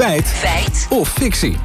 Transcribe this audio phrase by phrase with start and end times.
[0.00, 0.26] Feit.
[0.26, 0.86] Feit.
[0.90, 1.56] Of fictie.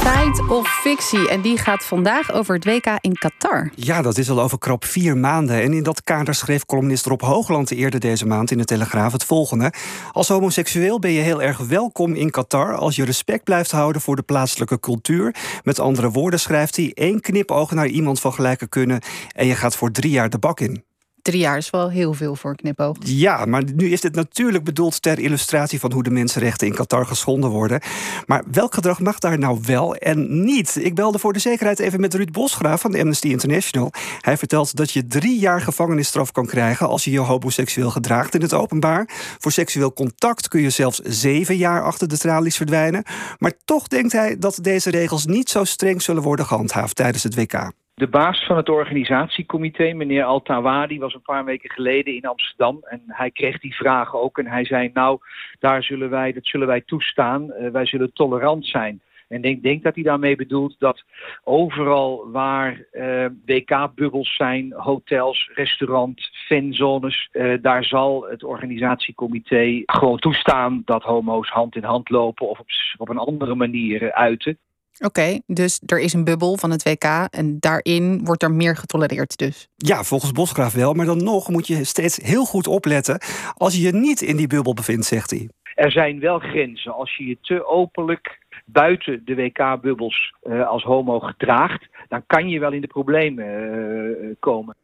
[0.00, 1.28] Feit of fictie.
[1.28, 3.70] En die gaat vandaag over het WK in Qatar.
[3.74, 5.62] Ja, dat is al over krap vier maanden.
[5.62, 9.24] En in dat kader schreef columnist Rob Hoogland eerder deze maand in de Telegraaf het
[9.24, 9.72] volgende.
[10.12, 14.16] Als homoseksueel ben je heel erg welkom in Qatar als je respect blijft houden voor
[14.16, 15.34] de plaatselijke cultuur.
[15.62, 19.00] Met andere woorden schrijft hij één knipoog naar iemand van gelijke kunnen
[19.34, 20.87] en je gaat voor drie jaar de bak in
[21.28, 22.96] drie jaar is wel heel veel voor knipoog.
[23.00, 27.06] Ja, maar nu is dit natuurlijk bedoeld ter illustratie van hoe de mensenrechten in Qatar
[27.06, 27.80] geschonden worden.
[28.26, 30.76] Maar welk gedrag mag daar nou wel en niet?
[30.80, 33.92] Ik belde voor de zekerheid even met Ruud Bosgraaf van Amnesty International.
[34.20, 38.42] Hij vertelt dat je drie jaar gevangenisstraf kan krijgen als je je homoseksueel gedraagt in
[38.42, 39.08] het openbaar.
[39.38, 43.02] Voor seksueel contact kun je zelfs zeven jaar achter de tralies verdwijnen.
[43.38, 47.34] Maar toch denkt hij dat deze regels niet zo streng zullen worden gehandhaafd tijdens het
[47.34, 47.70] WK.
[47.98, 52.78] De baas van het organisatiecomité, meneer Altawadi, was een paar weken geleden in Amsterdam.
[52.82, 54.38] En hij kreeg die vraag ook.
[54.38, 55.18] En hij zei, nou,
[55.58, 57.42] daar zullen wij, dat zullen wij toestaan.
[57.50, 59.00] Uh, wij zullen tolerant zijn.
[59.28, 61.02] En ik denk, dat hij daarmee bedoelt dat
[61.44, 70.82] overal waar uh, WK-bubbels zijn, hotels, restaurant, fanzones, uh, daar zal het organisatiecomité gewoon toestaan
[70.84, 74.58] dat homo's hand in hand lopen of op, op een andere manier uiten.
[75.04, 79.36] Oké, dus er is een bubbel van het WK en daarin wordt er meer getolereerd
[79.36, 79.68] dus.
[79.76, 83.20] Ja, volgens Bosgraaf wel, maar dan nog moet je steeds heel goed opletten
[83.54, 85.48] als je je niet in die bubbel bevindt, zegt hij.
[85.74, 86.94] Er zijn wel grenzen.
[86.94, 92.60] Als je je te openlijk buiten de WK-bubbels uh, als homo gedraagt, dan kan je
[92.60, 94.76] wel in de problemen uh, komen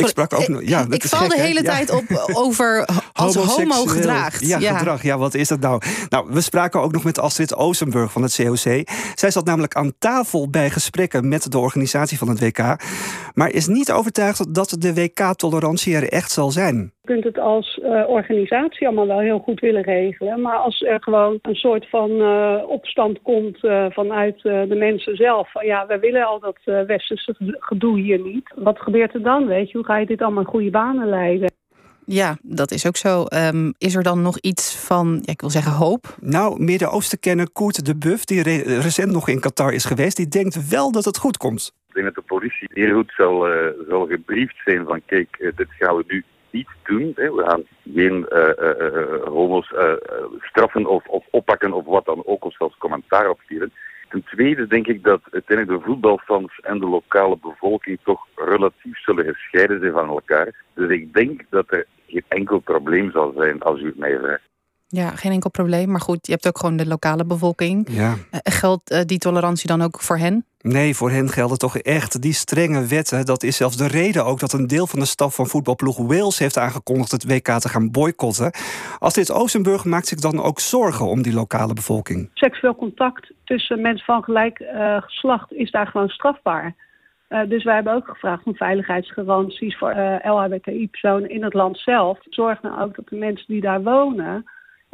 [0.00, 0.62] ik sprak ook nog.
[0.64, 2.04] Ja, ik val de hele tijd op
[2.44, 4.48] over als homo gedraagt.
[4.48, 5.02] Ja, gedrag.
[5.02, 5.82] Ja, wat is dat nou?
[6.08, 8.88] Nou, we spraken ook nog met Astrid Oostenburg van het COC.
[9.14, 12.58] Zij zat namelijk aan tafel bij gesprekken met de organisatie van het WK.
[13.34, 16.92] Maar is niet overtuigd dat de WK-tolerantie er echt zal zijn.
[17.00, 20.40] Je kunt het als uh, organisatie allemaal wel heel goed willen regelen.
[20.40, 25.52] Maar als er gewoon een soort van uh, opstand komt uh, vanuit de mensen zelf.
[25.52, 28.52] Van ja, we willen al dat westerse gedoe hier niet.
[28.54, 29.46] Wat gebeurt er dan?
[29.46, 31.53] Weet je, hoe ga je dit allemaal in goede banen leiden?
[32.06, 33.24] Ja, dat is ook zo.
[33.34, 36.16] Um, is er dan nog iets van, ja, ik wil zeggen, hoop?
[36.20, 40.68] Nou, Midden-Oosten-kenner Koert de Buff, die re recent nog in Qatar is geweest, die denkt
[40.68, 41.72] wel dat het goed komt.
[41.88, 43.46] Ik denk dat de politie heel goed zal,
[43.88, 47.12] zal gebriefd zijn van kijk, dit gaan we nu niet doen.
[47.14, 47.34] Hè.
[47.34, 47.62] We gaan
[47.94, 49.72] geen uh, homo's
[50.40, 53.72] straffen of, of oppakken of wat dan ook, of zelfs commentaar opsturen.
[54.08, 59.80] Ten denk ik dat uiteindelijk de voetbalfans en de lokale bevolking toch relatief zullen gescheiden
[59.80, 60.64] zijn van elkaar.
[60.74, 64.53] Dus ik denk dat er geen enkel probleem zal zijn als u het mij vraagt.
[64.94, 65.90] Ja, geen enkel probleem.
[65.90, 67.88] Maar goed, je hebt ook gewoon de lokale bevolking.
[67.90, 68.14] Ja.
[68.30, 70.44] geldt die tolerantie dan ook voor hen?
[70.66, 73.24] Nee, voor hen gelden toch echt die strenge wetten.
[73.24, 76.38] Dat is zelfs de reden ook dat een deel van de staf van voetbalploeg Wales
[76.38, 78.52] heeft aangekondigd het WK te gaan boycotten.
[78.98, 82.30] Als dit Oostenburg maakt zich dan ook zorgen om die lokale bevolking.
[82.34, 86.74] Seksueel contact tussen mensen van gelijk uh, geslacht is daar gewoon strafbaar.
[87.28, 92.18] Uh, dus wij hebben ook gevraagd om veiligheidsgaranties voor uh, LHBTI-personen in het land zelf.
[92.30, 94.44] Zorg nou ook dat de mensen die daar wonen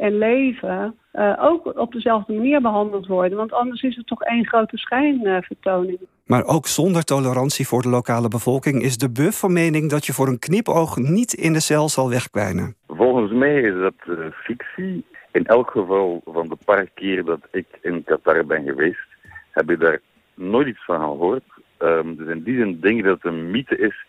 [0.01, 3.37] en leven uh, ook op dezelfde manier behandeld worden.
[3.37, 5.99] Want anders is het toch één grote schijnvertoning.
[6.25, 10.13] maar ook zonder tolerantie voor de lokale bevolking is de buff van mening dat je
[10.13, 12.75] voor een knipoog niet in de cel zal wegkwijnen.
[12.87, 15.05] Volgens mij is dat uh, fictie.
[15.31, 19.07] In elk geval van de paar keer dat ik in Qatar ben geweest,
[19.51, 20.01] heb ik daar
[20.33, 21.43] nooit iets van gehoord.
[21.79, 24.05] Um, dus in die zin denk ik dat het een mythe is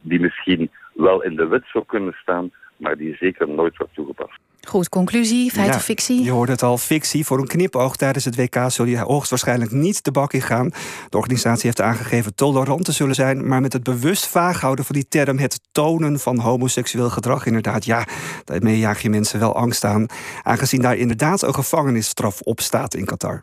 [0.00, 4.38] die misschien wel in de wet zou kunnen staan, maar die zeker nooit wordt toegepast.
[4.68, 6.22] Goed, conclusie, feit of fictie?
[6.22, 7.26] Je hoorde het al, fictie.
[7.26, 10.70] Voor een knipoog tijdens het WK zul je hoogstwaarschijnlijk niet de bak in gaan.
[11.08, 13.48] De organisatie heeft aangegeven tolerant te zullen zijn...
[13.48, 15.38] maar met het bewust vaag houden van die term...
[15.38, 17.84] het tonen van homoseksueel gedrag inderdaad.
[17.84, 18.06] Ja,
[18.44, 20.06] daarmee jaag je mensen wel angst aan.
[20.42, 23.42] Aangezien daar inderdaad een gevangenisstraf op staat in Qatar.